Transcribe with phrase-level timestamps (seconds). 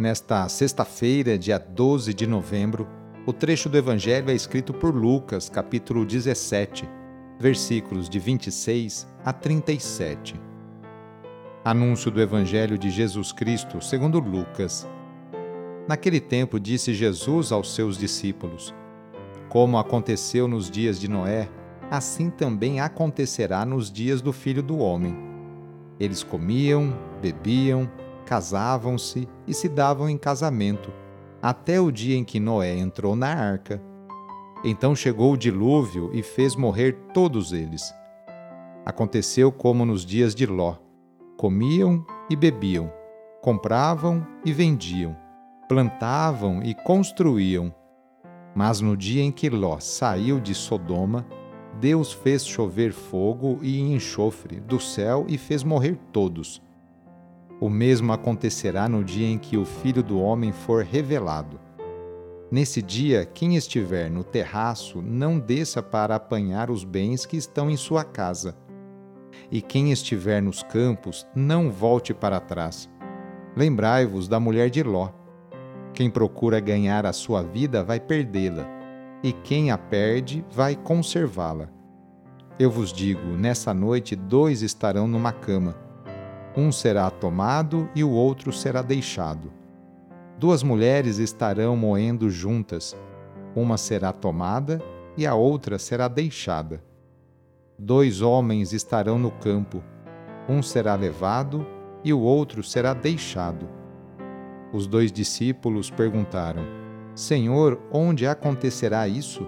[0.00, 2.88] Nesta sexta-feira, dia 12 de novembro,
[3.26, 6.88] o trecho do Evangelho é escrito por Lucas, capítulo 17,
[7.38, 10.40] versículos de 26 a 37.
[11.62, 14.88] Anúncio do Evangelho de Jesus Cristo segundo Lucas.
[15.86, 18.74] Naquele tempo disse Jesus aos seus discípulos:
[19.50, 21.46] Como aconteceu nos dias de Noé,
[21.90, 25.14] assim também acontecerá nos dias do Filho do Homem.
[26.00, 27.86] Eles comiam, bebiam,
[28.30, 30.92] casavam-se e se davam em casamento,
[31.42, 33.82] até o dia em que Noé entrou na arca.
[34.64, 37.92] Então chegou o dilúvio e fez morrer todos eles.
[38.86, 40.76] Aconteceu como nos dias de Ló:
[41.36, 42.92] comiam e bebiam,
[43.42, 45.16] compravam e vendiam,
[45.68, 47.74] plantavam e construíam.
[48.54, 51.26] Mas no dia em que Ló saiu de Sodoma,
[51.80, 56.62] Deus fez chover fogo e enxofre do céu e fez morrer todos.
[57.60, 61.60] O mesmo acontecerá no dia em que o Filho do Homem for revelado.
[62.50, 67.76] Nesse dia, quem estiver no terraço, não desça para apanhar os bens que estão em
[67.76, 68.56] sua casa.
[69.50, 72.88] E quem estiver nos campos, não volte para trás.
[73.54, 75.10] Lembrai-vos da mulher de Ló.
[75.92, 78.66] Quem procura ganhar a sua vida vai perdê-la,
[79.22, 81.68] e quem a perde vai conservá-la.
[82.58, 85.89] Eu vos digo: nessa noite dois estarão numa cama
[86.56, 89.52] um será tomado e o outro será deixado.
[90.38, 92.96] Duas mulheres estarão moendo juntas,
[93.54, 94.82] uma será tomada
[95.16, 96.82] e a outra será deixada.
[97.78, 99.82] Dois homens estarão no campo,
[100.48, 101.66] um será levado
[102.02, 103.68] e o outro será deixado.
[104.72, 106.64] Os dois discípulos perguntaram:
[107.14, 109.46] Senhor, onde acontecerá isso?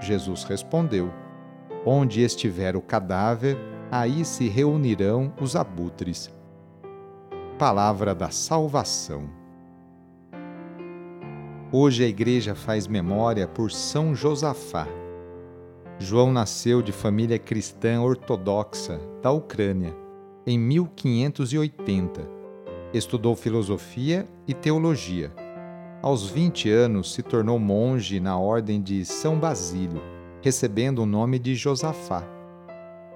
[0.00, 1.10] Jesus respondeu:
[1.84, 3.56] Onde estiver o cadáver,
[3.90, 6.30] aí se reunirão os abutres.
[7.58, 9.28] Palavra da Salvação.
[11.72, 14.86] Hoje a Igreja faz memória por São Josafá.
[15.98, 19.94] João nasceu de família cristã ortodoxa da Ucrânia
[20.46, 22.28] em 1580.
[22.92, 25.32] Estudou filosofia e teologia.
[26.02, 30.02] Aos 20 anos se tornou monge na ordem de São Basílio,
[30.42, 32.35] recebendo o nome de Josafá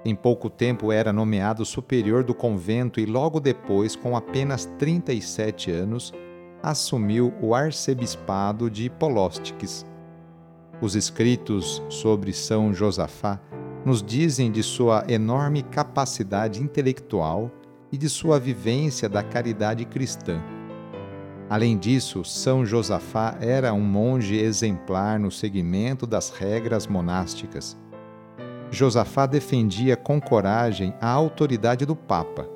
[0.04, 6.12] em pouco tempo era nomeado superior do convento e logo depois, com apenas 37 anos,
[6.62, 9.84] assumiu o arcebispado de Polóstiques.
[10.80, 13.38] Os escritos sobre São Josafá
[13.84, 17.50] nos dizem de sua enorme capacidade intelectual
[17.92, 20.40] e de sua vivência da caridade cristã.
[21.48, 27.76] Além disso, São Josafá era um monge exemplar no seguimento das regras monásticas
[28.70, 32.48] Josafá defendia com coragem a autoridade do Papa,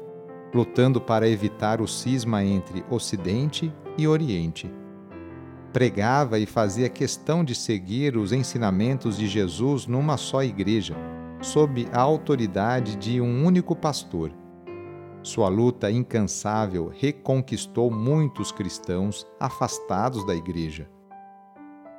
[0.55, 4.71] lutando para evitar o cisma entre Ocidente e Oriente.
[5.73, 10.95] Pregava e fazia questão de seguir os ensinamentos de Jesus numa só igreja,
[11.43, 14.31] sob a autoridade de um único pastor.
[15.21, 20.89] Sua luta incansável reconquistou muitos cristãos afastados da igreja.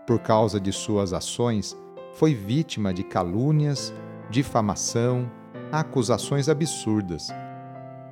[0.08, 1.76] Por causa de suas ações,
[2.14, 3.94] foi vítima de calúnias,
[4.30, 5.30] difamação,
[5.72, 7.30] acusações absurdas.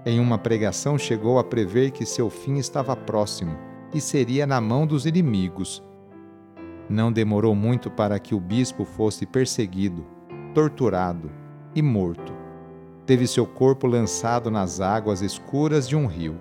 [0.06, 3.58] Em uma pregação chegou a prever que seu fim estava próximo
[3.94, 5.82] e seria na mão dos inimigos.
[6.90, 10.06] Não demorou muito para que o bispo fosse perseguido,
[10.54, 11.32] torturado
[11.74, 12.34] e morto.
[13.06, 16.40] Teve seu corpo lançado nas águas escuras de um rio.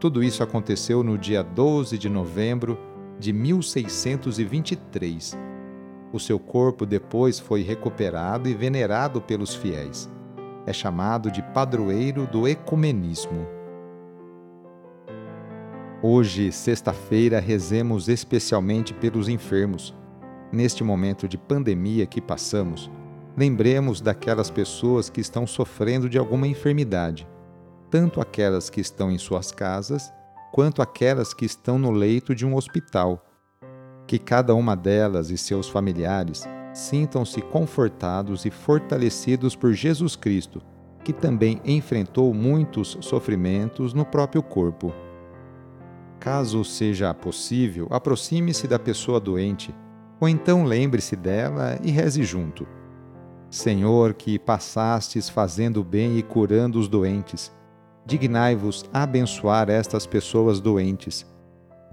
[0.00, 2.78] Tudo isso aconteceu no dia 12 de novembro
[3.18, 5.53] de 1623
[6.14, 10.08] o seu corpo depois foi recuperado e venerado pelos fiéis.
[10.64, 13.44] É chamado de padroeiro do ecumenismo.
[16.00, 19.92] Hoje, sexta-feira, rezemos especialmente pelos enfermos.
[20.52, 22.88] Neste momento de pandemia que passamos,
[23.36, 27.26] lembremos daquelas pessoas que estão sofrendo de alguma enfermidade,
[27.90, 30.12] tanto aquelas que estão em suas casas,
[30.52, 33.20] quanto aquelas que estão no leito de um hospital
[34.06, 40.60] que cada uma delas e seus familiares sintam-se confortados e fortalecidos por Jesus Cristo,
[41.04, 44.92] que também enfrentou muitos sofrimentos no próprio corpo.
[46.18, 49.74] Caso seja possível, aproxime-se da pessoa doente,
[50.18, 52.66] ou então lembre-se dela e reze junto.
[53.50, 57.52] Senhor, que passastes fazendo bem e curando os doentes,
[58.04, 61.26] dignai-vos abençoar estas pessoas doentes.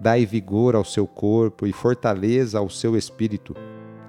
[0.02, 3.56] Dai vigor ao seu corpo e fortaleza ao seu espírito.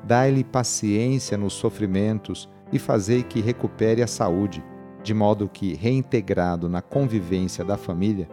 [0.02, 4.64] Dai-lhe paciência nos sofrimentos e fazei que recupere a saúde,
[5.02, 8.26] de modo que, reintegrado na convivência da família,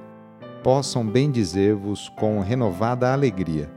[0.63, 3.69] possam bendizer-vos com renovada alegria.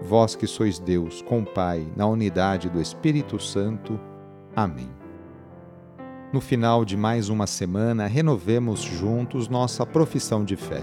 [0.00, 4.00] Vós que sois Deus, com Pai, na unidade do Espírito Santo.
[4.56, 4.88] Amém.
[6.32, 10.82] No final de mais uma semana, renovemos juntos nossa profissão de fé.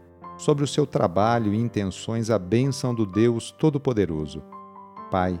[0.41, 4.41] sobre o seu trabalho e intenções a bênção do Deus Todo-Poderoso.
[5.11, 5.39] Pai,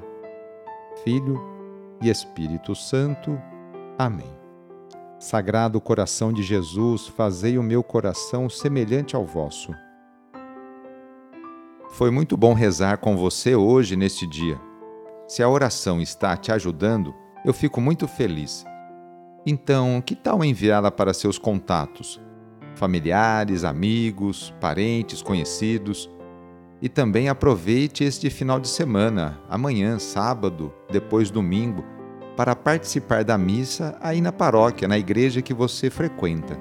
[1.03, 1.41] Filho
[1.99, 3.35] e Espírito Santo.
[3.97, 4.29] Amém.
[5.19, 9.73] Sagrado coração de Jesus, fazei o meu coração semelhante ao vosso.
[11.89, 14.61] Foi muito bom rezar com você hoje neste dia.
[15.27, 17.11] Se a oração está te ajudando,
[17.43, 18.63] eu fico muito feliz.
[19.47, 22.21] Então, que tal enviá-la para seus contatos,
[22.75, 26.09] familiares, amigos, parentes, conhecidos?
[26.81, 31.83] E também aproveite este final de semana, amanhã, sábado, depois domingo
[32.35, 36.57] para participar da missa aí na paróquia, na igreja que você frequenta.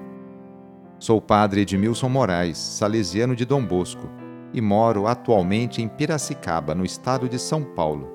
[0.98, 4.06] Sou o padre Edmilson Moraes, salesiano de Dom Bosco,
[4.52, 8.08] e moro atualmente em Piracicaba, no estado de São Paulo.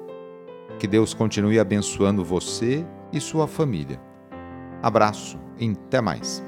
[0.78, 4.00] Que Deus continue abençoando você e sua família.
[4.84, 6.44] Abraço e até mais.